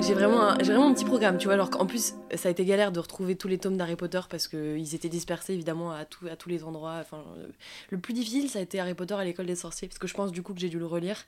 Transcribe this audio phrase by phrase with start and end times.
[0.00, 1.54] J'ai vraiment, un, vraiment un petit programme, tu vois.
[1.54, 4.48] Alors qu'en plus, ça a été galère de retrouver tous les tomes d'Harry Potter parce
[4.48, 5.98] qu'ils étaient dispersés évidemment à,
[6.30, 6.96] à tous les endroits.
[7.00, 7.22] Enfin,
[7.90, 10.14] le plus difficile, ça a été Harry Potter à l'école des sorciers parce que je
[10.14, 11.26] pense du coup que j'ai dû le relire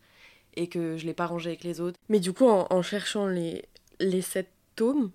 [0.55, 1.99] et que je l'ai pas rangé avec les autres.
[2.09, 3.65] Mais du coup, en, cherchant les,
[3.99, 5.11] les sept tomes,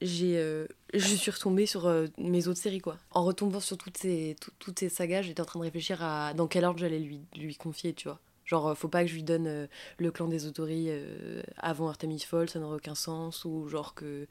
[0.00, 2.96] j'ai, euh, je suis retombée sur euh, mes autres séries quoi.
[3.10, 6.32] En retombant sur toutes ces, tout- toutes ces sagas, j'étais en train de réfléchir à
[6.34, 8.20] dans quel ordre j'allais lui, lui confier, tu vois.
[8.48, 9.66] Genre, euh, faut pas que je lui donne euh,
[9.98, 13.44] le clan des Autoris euh, avant Artemis Fowl, ça n'aurait aucun sens.
[13.44, 14.26] Ou genre que.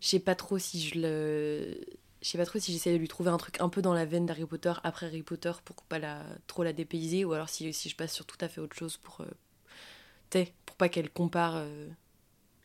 [0.00, 1.76] Je sais pas trop si je le.
[2.22, 4.06] Je sais pas trop si j'essaie de lui trouver un truc un peu dans la
[4.06, 7.24] veine d'Harry Potter après Harry Potter pour pas la, trop la dépayser.
[7.24, 9.22] Ou alors si, je passe sur tout à fait autre chose pour.
[10.30, 11.62] t'sais, pour pas qu'elle compare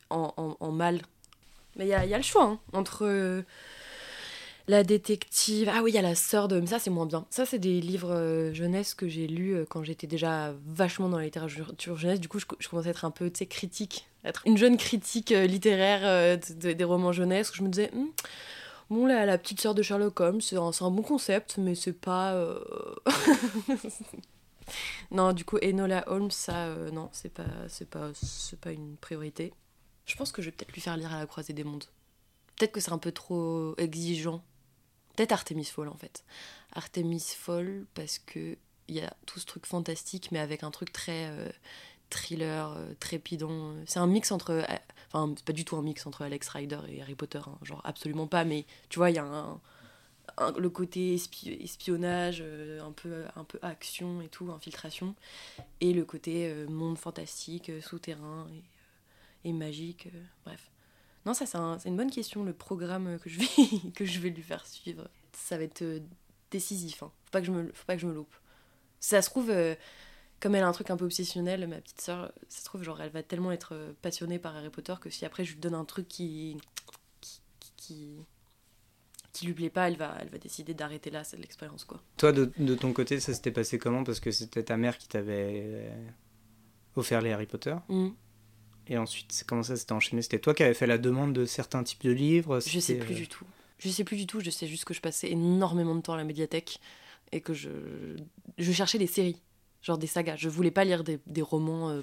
[0.09, 1.01] en, en, mal.
[1.75, 3.43] Mais il y a, y a le choix hein, entre.
[4.67, 5.69] La détective.
[5.73, 6.59] Ah oui, il y a la sœur de.
[6.59, 7.25] Mais ça, c'est moins bien.
[7.29, 11.17] Ça, c'est des livres euh, jeunesse que j'ai lus euh, quand j'étais déjà vachement dans
[11.17, 12.19] la littérature jeunesse.
[12.19, 14.07] Du coup, je, je commençais à être un peu, tu sais, critique.
[14.25, 17.51] Être une jeune critique euh, littéraire de- de- des romans jeunesse.
[17.51, 18.07] Où je me disais, Hmm,
[18.89, 22.35] bon, la, la petite sœur de Sherlock Holmes, c'est un, bon concept, mais c'est pas.
[25.11, 27.45] non, du coup, Enola Holmes, ça, non, c'est pas,
[27.89, 29.53] pas, c'est pas une priorité.
[30.05, 31.85] Je pense que je vais peut-être lui faire lire à la croisée des mondes.
[32.57, 34.41] Peut-être que c'est un peu trop exigeant.
[35.17, 36.23] Peut-être Artemis Fowl en fait.
[36.71, 38.55] Artemis Fowl parce que
[38.87, 41.49] il y a tout ce truc fantastique mais avec un truc très euh,
[42.09, 43.73] thriller, euh, trépidant.
[43.85, 44.51] C'est un mix entre.
[44.51, 44.63] euh,
[45.11, 47.81] Enfin, c'est pas du tout un mix entre Alex Rider et Harry Potter, hein, genre
[47.85, 49.57] absolument pas, mais tu vois, il y a
[50.57, 55.15] le côté espi- espionnage, euh, un, peu, un peu action et tout, infiltration,
[55.79, 58.47] et le côté monde fantastique, souterrain
[59.45, 60.09] et, magique,
[60.43, 60.69] bref.
[61.27, 63.45] Non, ça c'est un- c'est une bonne question, le programme que je vais,
[63.93, 65.07] que je vais lui faire suivre.
[65.33, 65.99] Ça va être euh,
[66.51, 67.11] décisif, hein.
[67.25, 68.33] faut, pas que je me, faut pas que je me loupe.
[68.99, 69.75] Ça se trouve, euh,
[70.39, 72.99] comme elle a un truc un peu obsessionnel, ma petite sœur, ça se trouve, genre,
[73.01, 75.75] elle va tellement être euh, passionnée par Harry Potter que si après je lui donne
[75.75, 76.57] un truc qui.
[77.21, 77.41] qui.
[77.75, 78.15] qui,
[79.33, 82.01] qui lui plaît pas, elle va, elle va décider d'arrêter là, c'est l'expérience quoi.
[82.17, 84.03] Toi, de, de ton côté, ça s'était passé comment?
[84.03, 85.91] Parce que c'était ta mère qui t'avait
[86.95, 87.75] offert les Harry Potter.
[87.89, 88.09] Mm.
[88.89, 90.21] Et ensuite, comment ça s'était enchaîné?
[90.21, 92.59] C'était toi qui avais fait la demande de certains types de livres?
[92.65, 93.45] Je sais plus euh, du tout.
[93.79, 96.17] Je sais plus du tout, je sais juste que je passais énormément de temps à
[96.17, 96.79] la médiathèque
[97.31, 97.69] et que je,
[98.57, 99.41] je cherchais des séries,
[99.83, 100.35] genre des sagas.
[100.37, 102.01] Je voulais pas lire des, des romans, euh,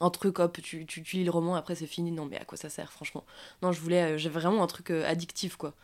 [0.00, 2.10] un truc, hop, tu, tu, tu lis le roman, après c'est fini.
[2.10, 3.24] Non, mais à quoi ça sert, franchement?
[3.62, 5.74] Non, je voulais, euh, j'avais vraiment un truc euh, addictif, quoi.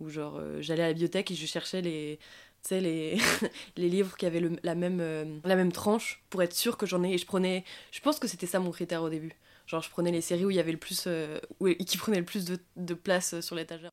[0.00, 2.18] Où genre, j'allais à la bibliothèque et je cherchais les,
[2.62, 3.16] tu sais, les,
[3.76, 7.02] les livres qui avaient le- la, même, la même tranche pour être sûr que j'en
[7.04, 7.14] ai.
[7.14, 9.32] Et je prenais, je pense que c'était ça mon critère au début.
[9.66, 12.18] Genre, je prenais les séries où il y avait le plus, euh, où, qui prenaient
[12.18, 13.90] le plus de, de place euh, sur l'étagère.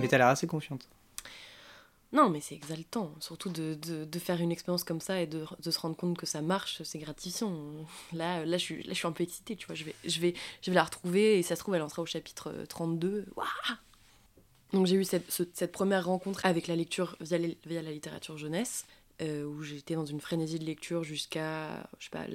[0.00, 0.88] Mais t'as l'air assez confiante.
[2.12, 5.44] Non, mais c'est exaltant, surtout de, de, de faire une expérience comme ça et de,
[5.62, 7.54] de se rendre compte que ça marche, c'est gratifiant.
[8.14, 9.74] Là, là, je suis, là, je suis un peu excitée, tu vois.
[9.74, 12.00] Je vais, je, vais, je vais la retrouver et ça se trouve, elle en sera
[12.00, 13.26] au chapitre euh, 32.
[13.36, 13.46] Waouh
[14.72, 17.90] Donc, j'ai eu cette, ce- cette première rencontre avec la lecture via, les- via la
[17.92, 18.86] littérature jeunesse,
[19.20, 22.26] euh, où j'étais dans une frénésie de lecture jusqu'à, je sais pas,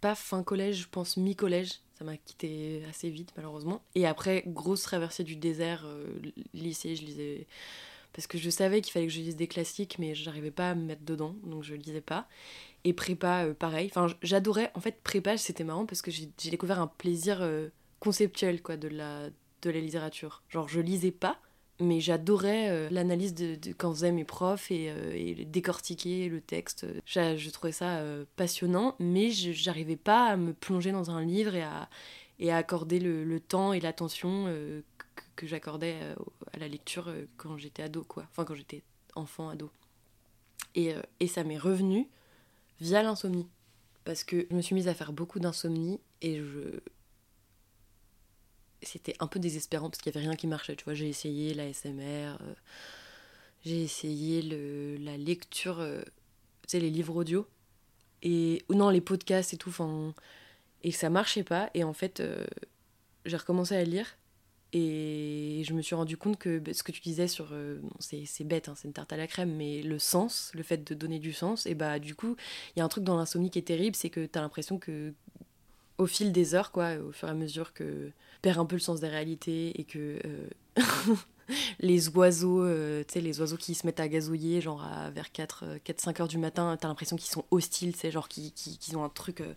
[0.00, 1.80] pas fin collège, je pense mi-collège.
[1.98, 3.82] Ça m'a quitté assez vite, malheureusement.
[3.94, 6.06] Et après, grosse traversée du désert, euh,
[6.54, 7.46] lycée, je lisais
[8.12, 10.74] parce que je savais qu'il fallait que je lise des classiques, mais j'arrivais pas à
[10.74, 12.26] me mettre dedans, donc je lisais pas.
[12.84, 13.88] Et prépa, euh, pareil.
[13.90, 14.70] Enfin, j'adorais.
[14.74, 17.46] En fait, prépa, c'était marrant parce que j'ai découvert un plaisir
[18.00, 19.28] conceptuel, quoi, de la,
[19.62, 20.42] de la littérature.
[20.48, 21.40] Genre, je lisais pas,
[21.80, 25.14] mais j'adorais euh, l'analyse de, de- quand faisaient mes profs et, euh,
[25.46, 26.86] décortiquer le texte.
[27.06, 31.24] J'a- Je trouvais ça euh, passionnant, mais je- j'arrivais pas à me plonger dans un
[31.24, 31.88] livre et à,
[32.40, 35.96] et à accorder le, temps et l'attention que, que j'accordais
[36.52, 38.24] à la lecture quand j'étais ado, quoi.
[38.30, 38.82] Enfin, quand j'étais
[39.14, 39.70] enfant, ado.
[40.74, 42.08] Et, et ça m'est revenu
[42.80, 43.48] via l'insomnie.
[44.04, 46.80] Parce que je me suis mise à faire beaucoup d'insomnie et je.
[48.82, 50.76] C'était un peu désespérant parce qu'il n'y avait rien qui marchait.
[50.76, 52.54] Tu vois, j'ai essayé la SMR, euh,
[53.64, 56.02] j'ai essayé le, la lecture, euh,
[56.62, 57.46] tu sais, les livres audio,
[58.22, 60.14] et, ou non, les podcasts et tout, enfin.
[60.84, 61.70] Et ça marchait pas.
[61.74, 62.46] Et en fait, euh,
[63.26, 64.18] j'ai recommencé à lire.
[64.74, 67.48] Et je me suis rendu compte que bah, ce que tu disais sur.
[67.52, 70.62] euh, bon, c'est bête, hein, c'est une tarte à la crème, mais le sens, le
[70.62, 72.36] fait de donner du sens, et bah du coup,
[72.76, 75.14] il y a un truc dans l'insomnie qui est terrible, c'est que t'as l'impression que.
[75.98, 78.10] Au fil des heures, quoi, au fur et à mesure que.
[78.42, 80.18] perd un peu le sens des réalités et que.
[80.24, 80.48] euh,
[81.80, 86.28] les oiseaux, euh, les oiseaux qui se mettent à gazouiller, genre à, vers 4-5 heures
[86.28, 89.40] du matin, t'as l'impression qu'ils sont hostiles, c'est genre qu'ils qu'ils- qu'ils ont un truc.
[89.40, 89.54] euh,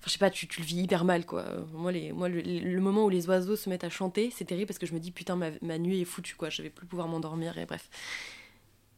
[0.00, 1.46] Enfin, je sais pas, tu, tu le vis hyper mal, quoi.
[1.72, 4.92] Moi, le, moment où les oiseaux se mettent à chanter, c'est terrible parce que je
[4.94, 6.50] me dis, putain, ma, ma nuit est foutue, quoi.
[6.50, 7.88] Je vais plus pouvoir m'endormir, et bref.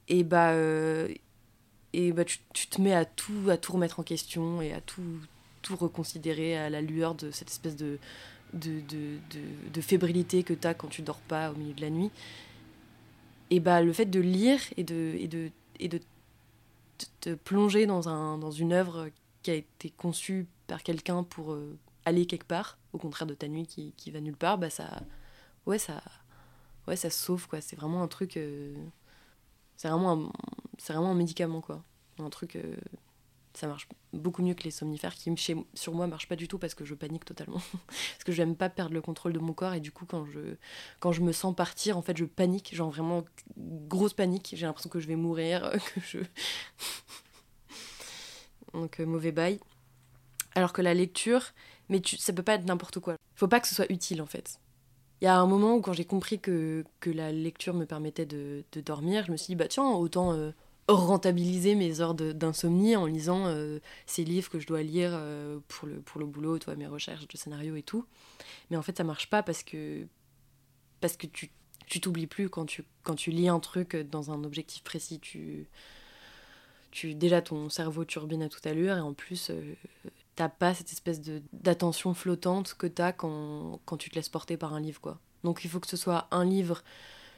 [0.09, 0.53] Et bah.
[0.53, 1.09] euh,
[1.93, 4.81] et bah, tu, tu, te mets à tout, à tout remettre en question et à
[4.81, 5.03] tout,
[5.67, 7.99] tout reconsidérer à la lueur de cette espèce de,
[8.53, 8.81] de,
[9.73, 12.13] de, fébrilité que tu as quand tu dors pas au milieu de la nuit.
[13.51, 16.01] Et bah, le fait de lire et de, et de, et de
[17.21, 19.11] te plonger dans, un, dans une œuvre
[19.43, 23.49] qui a été conçue par quelqu'un pour euh, aller quelque part, au contraire de ta
[23.49, 25.03] nuit qui, qui, va nulle part, bah ça,
[25.67, 26.01] ouais, ça,
[26.87, 27.61] ouais, ça sauve quoi.
[27.61, 28.73] C'est vraiment un truc, euh,
[29.77, 30.33] c'est vraiment, un,
[30.87, 31.83] vraiment un médicament quoi,
[32.21, 32.77] un truc, euh,
[33.57, 36.59] ça marche beaucoup mieux que les somnifères qui chez, sur moi marchent pas du tout
[36.59, 39.75] parce que je panique totalement, parce que j'aime pas perdre le contrôle de mon corps
[39.75, 40.57] et du coup quand je,
[41.01, 43.25] quand je me sens partir, en fait je panique, genre vraiment
[43.57, 46.19] grosse panique, j'ai l'impression que je vais mourir, que je,
[48.73, 49.61] donc euh, mauvais bail.
[50.55, 51.43] Alors que la lecture,
[51.89, 53.17] mais tu, ça peut pas être n'importe quoi.
[53.35, 54.59] Faut pas que ce soit utile en fait.
[55.21, 58.27] Il y a un moment où quand j'ai compris que, que la lecture me permettait
[58.27, 60.53] de, dormir, je me suis dit bah tiens autant euh,
[60.89, 65.89] rentabiliser mes heures d'insomnie en lisant euh, ces livres que je dois lire euh, pour,
[65.89, 68.07] le, pour le boulot, toi, mes recherches de scénario et tout.
[68.71, 70.07] Mais en fait ça marche pas parce que
[71.01, 71.51] parce que tu
[71.87, 75.69] tu t'oublies plus quand tu quand tu lis un truc dans un objectif précis, tu
[76.91, 79.75] tu déjà ton cerveau turbine à toute allure et en plus euh,
[80.35, 81.21] t'as pas cette espèce
[81.53, 85.19] d'attention flottante que t'as quand, quand tu te laisses porter par un livre quoi.
[85.45, 86.83] Donc il faut que ce soit un livre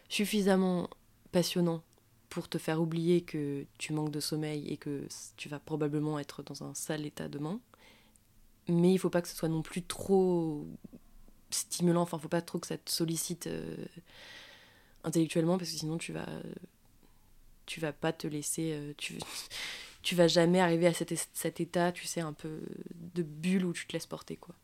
[0.08, 0.88] suffisamment
[1.32, 1.82] passionnant
[2.28, 6.42] pour te faire oublier que tu manques de sommeil et que tu vas probablement être
[6.42, 7.60] dans un sale état demain.
[8.68, 10.66] Mais il faut pas que ce soit non plus trop
[11.50, 13.86] stimulant, enfin faut pas trop que ça te sollicite euh,
[15.04, 16.28] intellectuellement parce que sinon tu vas
[17.64, 19.18] tu vas pas te laisser euh, tu
[20.02, 22.60] tu vas jamais arriver à cet, état, tu sais, un peu
[22.94, 24.54] de bulle où tu te laisses porter, quoi.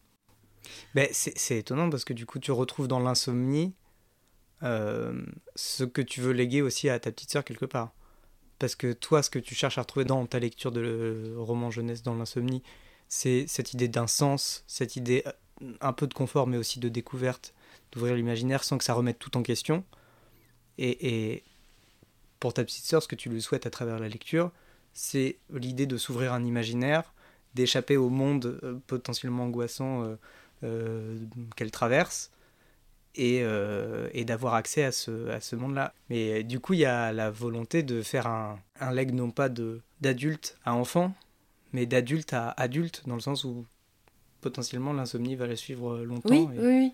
[0.95, 3.75] Ben, c'est étonnant parce que du coup, tu retrouves dans l'insomnie
[4.63, 7.93] ce que tu veux léguer aussi à ta petite sœur quelque part.
[8.59, 11.71] Parce que toi, ce que tu cherches à retrouver dans ta lecture de le roman
[11.71, 12.63] jeunesse dans l'insomnie,
[13.09, 16.89] c'est cette idée d'un sens, cette idée euh, un peu de confort, mais aussi de
[16.89, 17.53] découverte,
[17.93, 19.85] d'ouvrir l'imaginaire sans que ça remette tout en question.
[20.79, 21.45] Et, et
[22.41, 24.51] pour ta petite sœur, ce que tu lui souhaites à travers la lecture,
[24.93, 27.13] c'est l'idée de s'ouvrir un imaginaire,
[27.55, 30.17] d'échapper au monde euh, potentiellement angoissant euh,
[30.63, 31.19] euh,
[31.57, 32.31] qu'elle traverse
[33.15, 35.93] et, euh, et d'avoir accès à ce, à ce monde-là.
[36.11, 39.49] Mais du coup, il y a la volonté de faire un, un leg non pas
[40.01, 41.15] d'adulte à enfant,
[41.73, 43.65] mais d'adulte à adulte, dans le sens où
[44.41, 46.31] potentiellement l'insomnie va la suivre longtemps.
[46.31, 46.61] Oui, et...
[46.61, 46.93] oui, oui.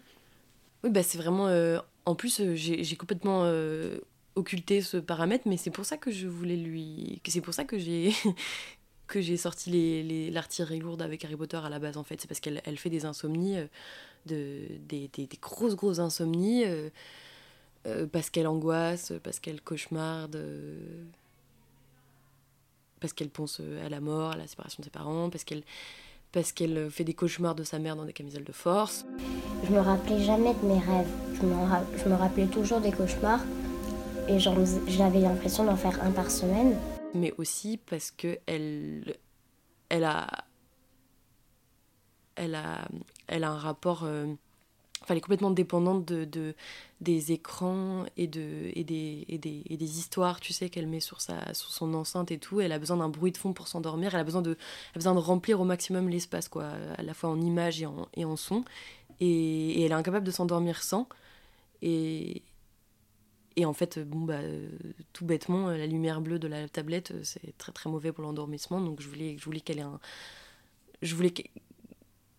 [0.82, 1.48] Oui, bah c'est vraiment.
[1.48, 3.98] Euh, en plus, j'ai complètement euh,
[4.34, 7.20] occulter ce paramètre, mais c'est pour ça que je voulais lui.
[7.26, 8.12] C'est pour ça que j'ai.
[9.06, 12.20] que j'ai sorti l'artillerie les, lourde avec Harry Potter à la base en fait.
[12.20, 13.66] C'est parce qu'elle elle fait des insomnies, euh,
[14.26, 16.90] de, des, des, des, grosses grosses insomnies, euh,
[17.86, 21.04] euh, parce qu'elle angoisse, parce qu'elle cauchemarde, euh,
[23.00, 25.62] parce qu'elle pense à la mort, à la séparation de ses parents, parce qu'elle
[26.32, 29.04] parce qu'elle fait des cauchemars de sa mère dans des camisoles de force.
[29.64, 31.08] Je me rappelais jamais de mes rêves.
[31.34, 31.54] Je me,
[31.98, 33.40] je me rappelais toujours des cauchemars
[34.28, 36.76] et j'avais l'impression d'en faire un par semaine.
[37.14, 39.16] Mais aussi parce que elle,
[39.88, 40.28] elle a,
[42.40, 42.88] elle a,
[43.26, 44.26] elle a un rapport, euh,
[45.02, 46.54] enfin, elle est complètement dépendante de, de
[47.00, 51.00] des écrans et de et des, et des, et des histoires, tu sais, qu'elle met
[51.00, 52.60] sur sa, sur son enceinte et tout.
[52.60, 54.14] Elle a besoin d'un bruit de fond pour s'endormir.
[54.14, 57.14] Elle a besoin de, elle a besoin de remplir au maximum l'espace, quoi, à la
[57.14, 58.64] fois en images et en, et en son.
[59.20, 61.08] Et, et elle est incapable de s'endormir sans.
[61.82, 62.42] Et,
[63.56, 64.40] et en fait, bon, bah,
[65.12, 68.80] tout bêtement, la lumière bleue de la tablette, c'est très très mauvais pour l'endormissement.
[68.80, 70.00] Donc je voulais, je voulais qu'elle ait un.
[71.02, 71.32] Je voulais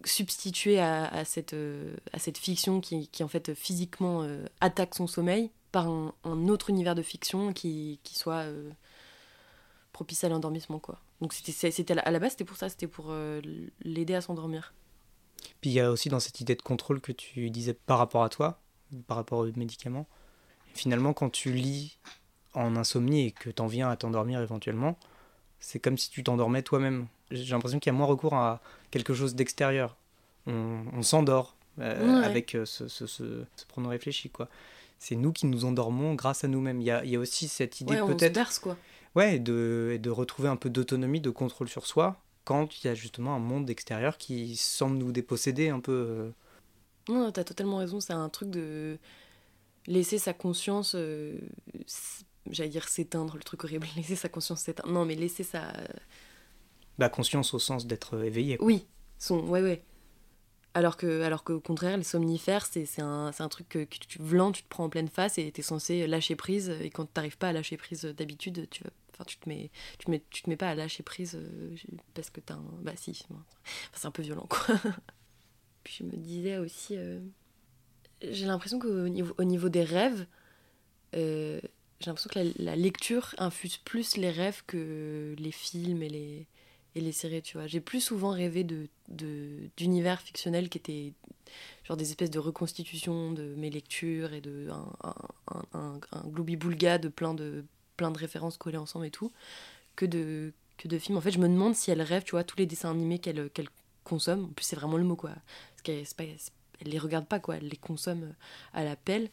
[0.05, 1.55] substituer à, cette,
[2.13, 6.13] à cette fiction qui, qui en fait physiquement euh, attaque son sommeil par un,
[6.47, 8.69] autre univers de fiction qui, qui soit euh,
[9.93, 10.79] propice à l'endormissement.
[10.79, 10.99] quoi.
[11.21, 13.41] Donc c'était à la base, c'était pour ça, c'était pour euh,
[13.83, 14.73] l'aider à s'endormir.
[15.61, 18.23] Puis il y a aussi dans cette idée de contrôle que tu disais par rapport
[18.23, 18.59] à toi,
[19.07, 20.07] par rapport aux médicaments
[20.73, 21.97] finalement, quand tu lis
[22.53, 24.97] en insomnie et que t'en viens à t'endormir éventuellement,
[25.59, 27.07] c'est comme si tu t'endormais toi-même.
[27.31, 28.61] J'ai l'impression qu'il y a moins recours à
[28.91, 29.97] quelque chose d'extérieur.
[30.47, 32.25] On, on s'endort euh, ouais.
[32.25, 34.49] avec euh, ce, ce, ce, ce pronom réfléchi, quoi.
[34.99, 36.79] C'est nous qui nous endormons grâce à nous-mêmes.
[36.79, 38.61] Il y a, il y a aussi cette idée ouais, peut-être...
[38.61, 38.77] quoi.
[39.15, 42.87] Ouais, et de, et de retrouver un peu d'autonomie, de contrôle sur soi, quand il
[42.87, 45.91] y a justement un monde extérieur qui semble nous déposséder un peu.
[45.91, 46.31] Euh...
[47.09, 48.97] Non, t'as totalement raison, c'est un truc de
[49.87, 51.35] laisser sa conscience, euh,
[52.49, 54.91] j'allais dire s'éteindre, le truc horrible, laisser sa conscience s'éteindre.
[54.91, 55.73] Non, mais laisser sa.
[57.09, 58.57] Conscience au sens d'être éveillé.
[58.59, 58.85] Oui,
[59.17, 59.39] son.
[59.47, 59.83] Ouais, ouais.
[60.73, 64.63] Alors que, alors qu'au contraire, les somnifères, c'est, un, un truc que, tu vlan, tu
[64.63, 66.69] te prends en pleine face et t'es censé lâcher prise.
[66.81, 70.11] Et quand t'arrives pas à lâcher prise d'habitude, tu enfin, tu te mets, tu te
[70.11, 71.75] mets, tu te mets pas à lâcher prise euh,
[72.13, 73.25] parce que t'as un, bah si,
[73.93, 74.75] c'est un peu violent quoi.
[75.83, 77.19] Puis je me disais aussi, euh,
[78.21, 80.25] j'ai l'impression qu'au niveau, au niveau des rêves,
[81.15, 81.59] euh,
[81.99, 86.47] j'ai l'impression que la, lecture infuse plus les rêves que les films et les,
[86.95, 87.67] et les séries, tu vois.
[87.67, 88.87] J'ai plus souvent rêvé de,
[89.77, 91.13] d'univers fictionnels qui étaient
[91.83, 95.13] genre des espèces de reconstitutions de mes lectures et de un,
[95.53, 97.65] un, un, un boulga de plein de
[97.97, 99.31] plein de références collées ensemble et tout
[99.95, 101.17] que de que de films.
[101.17, 103.49] En fait je me demande si elle rêve tu vois tous les dessins animés qu'elle
[103.49, 103.69] qu'elle
[104.03, 105.31] consomme en plus c'est vraiment le mot quoi.
[105.71, 107.57] Parce qu'elle pas, elle les regarde pas quoi.
[107.57, 108.33] Elle les consomme
[108.73, 109.29] à la pelle.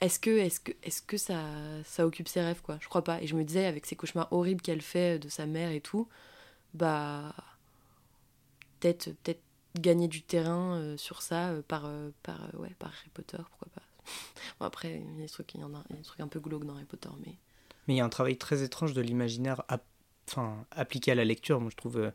[0.00, 1.42] Est-ce que est-ce que est-ce que ça
[1.84, 2.78] ça occupe ses rêves quoi?
[2.80, 3.22] Je crois pas.
[3.22, 6.08] Et je me disais avec ces cauchemars horribles qu'elle fait de sa mère et tout
[6.76, 7.34] bah
[8.78, 9.40] peut-être peut-être
[9.80, 13.68] gagner du terrain euh, sur ça euh, par euh, par ouais par Harry Potter pourquoi
[13.74, 13.82] pas.
[14.60, 16.28] Bon, après il y a des trucs il y en a, il y trucs un
[16.28, 17.34] peu glauques dans Harry Potter mais
[17.86, 19.62] mais il y a un travail très étrange de l'imaginaire
[20.72, 21.60] appliqué à la lecture.
[21.60, 22.12] Moi je trouve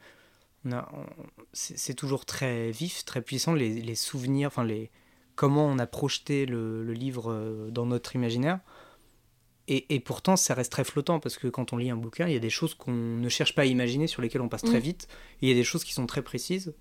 [1.54, 4.92] c'est toujours très vif très puissant les, les souvenirs enfin les
[5.36, 8.60] comment on a projeté le, le livre dans notre imaginaire
[9.74, 12.36] et, pourtant, ça reste très flottant parce que quand on lit un bouquin, il y
[12.36, 14.84] a des choses qu'on ne cherche pas à imaginer, sur lesquelles on passe très mm.
[14.84, 15.08] vite.
[15.42, 16.74] Et il y a des choses qui sont très précises,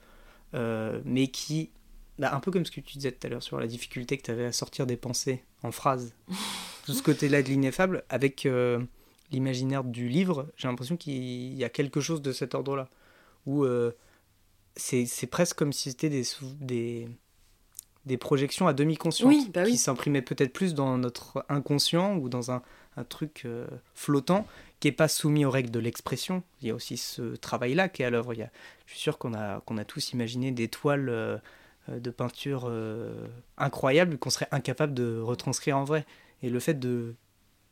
[0.54, 1.70] euh, mais qui,
[2.18, 4.23] bah, un peu comme ce que tu disais tout à l'heure sur la difficulté que
[4.23, 6.14] tu avais à sortir des pensées en phrases.
[6.85, 8.80] Tout ce côté-là de l'ineffable, avec euh,
[9.30, 12.88] l'imaginaire du livre, j'ai l'impression qu'il y a quelque chose de cet ordre-là.
[13.47, 13.92] Où euh,
[14.75, 16.25] c'est presque comme si c'était des,
[16.61, 17.09] des,
[18.06, 22.50] des projections à demi conscientes bah qui s'imprimaient peut-être plus dans notre inconscient ou dans
[22.50, 22.62] un,
[22.97, 24.47] un truc euh, flottant
[24.80, 26.42] qui n'est pas soumis aux règles de l'expression.
[26.61, 28.35] Il y a aussi ce travail-là qui est à l'œuvre.
[28.35, 28.42] Je
[28.87, 31.38] suis sûr qu'on a, qu'on a tous imaginé des toiles euh,
[31.88, 33.28] de peinture euh,
[33.59, 36.06] incroyables qu'on serait incapable de retranscrire en vrai.
[36.42, 37.14] Et le fait de,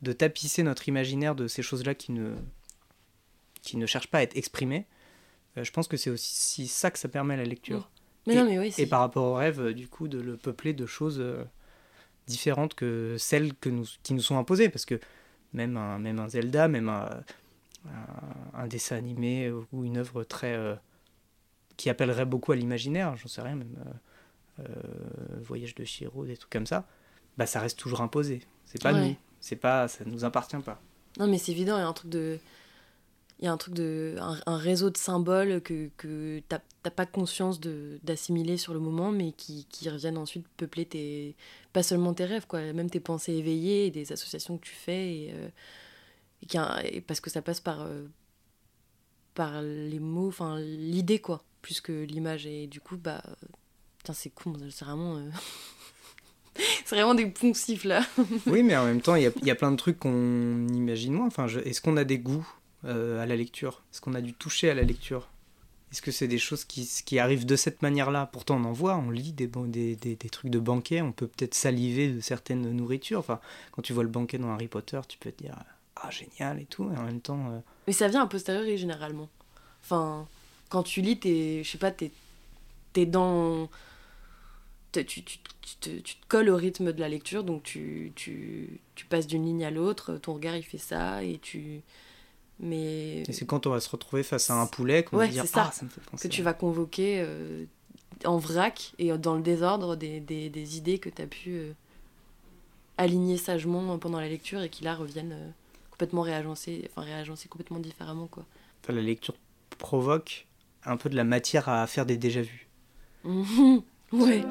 [0.01, 2.35] de tapisser notre imaginaire de ces choses-là qui ne,
[3.61, 4.85] qui ne cherchent pas à être exprimées,
[5.57, 7.89] je pense que c'est aussi ça que ça permet à la lecture.
[8.27, 10.73] Mais et, non, mais oui, et, par rapport au rêve, du coup, de le peupler
[10.73, 11.21] de choses
[12.29, 14.69] différentes que celles que nous, qui nous sont imposées.
[14.69, 14.99] Parce que
[15.53, 17.09] même un, même un Zelda, même un,
[18.53, 20.53] un, dessin animé ou une œuvre très.
[20.53, 20.75] Euh,
[21.79, 23.73] qui appellerait beaucoup à l'imaginaire, j'en sais rien, même
[24.59, 26.85] euh, euh, Voyage de Shiro, des trucs comme ça,
[27.37, 28.41] bah ça reste toujours imposé.
[28.65, 30.81] C'est pas nous, c'est pas, ça nous appartient pas.
[31.17, 32.37] Non, mais c'est évident, il y a un truc de
[33.39, 37.59] il y a un truc de un, réseau de symboles que, que t'as pas conscience
[38.03, 41.35] d'assimiler sur le moment mais qui, qui, reviennent ensuite peupler tes
[41.71, 45.15] pas seulement tes rêves quoi même tes pensées éveillées et des associations que tu fais
[45.15, 48.05] et, euh, parce que ça passe par euh,
[49.35, 52.45] par les mots enfin l'idée quoi plus que l'image.
[52.45, 53.21] Et du coup bah
[54.11, 55.29] c'est con c'est vraiment euh,
[56.85, 58.05] c'est vraiment des poncifs là.
[58.47, 61.27] Oui mais en même temps il y, y a, plein de trucs qu'on imagine moins.
[61.27, 62.47] Enfin est-ce qu'on a des goûts
[62.85, 65.27] euh, à la lecture Est-ce qu'on a dû toucher à la lecture?
[65.91, 68.29] Est-ce que c'est des choses qui, qui arrivent de cette manière-là?
[68.31, 71.55] Pourtant, on en voit, on lit des, des, des, trucs de banquet, on peut peut-être
[71.55, 73.19] saliver de certaines nourritures.
[73.19, 73.39] Enfin,
[73.71, 75.55] quand tu vois le banquet dans Harry Potter, tu peux te dire
[75.95, 77.51] Ah, génial et tout, et en même temps.
[77.51, 79.29] Euh, Mais ça vient a posteriori généralement.
[79.83, 80.27] Enfin,
[80.69, 82.11] quand tu lis, t'es, je sais pas, t'es,
[82.95, 83.67] es dans.
[84.91, 85.39] Tu, tu, tu,
[85.79, 88.13] te, tu, te, colles au rythme de la lecture, donc tu
[89.09, 91.81] passes d'une ligne à l'autre, ton regard il fait ça, et tu,
[92.59, 93.21] mais...
[93.21, 95.67] Et c'est quand on va se retrouver face à un poulet qu'on va dire ça,
[95.69, 96.27] ah, ça me fait penser.
[96.27, 97.65] Que tu vas convoquer euh,
[98.25, 101.71] en vrac et dans le désordre des, des, des idées que tu as pu euh,
[102.97, 105.49] aligner sagement pendant la lecture et qui là reviennent euh,
[105.89, 108.27] complètement réagencées, enfin réagencées complètement différemment.
[108.27, 108.45] Quoi.
[108.83, 109.35] Enfin, la lecture
[109.77, 110.45] provoque
[110.83, 112.67] un peu de la matière à faire des déjà-vus.
[113.23, 114.43] ouais.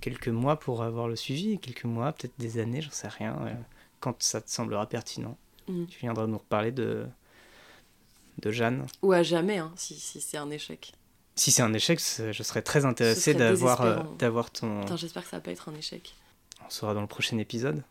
[0.00, 3.54] Quelques mois pour avoir le suivi, quelques mois, peut-être des années, j'en sais rien, euh,
[4.00, 5.36] quand ça te semblera pertinent.
[5.68, 5.86] Mm.
[5.86, 7.06] Tu viendras nous reparler de,
[8.38, 8.86] de Jeanne.
[9.02, 10.92] Ou à jamais, hein, si, si c'est un échec.
[11.36, 14.84] Si c'est un échec, je serais très intéressé d'avoir euh, d'avoir ton...
[14.96, 16.14] J'espère que ça va pas être un échec.
[16.66, 17.82] On sera dans le prochain épisode.